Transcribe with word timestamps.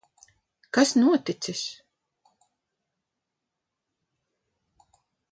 Kas 0.75 0.91
noticis? 1.01 1.61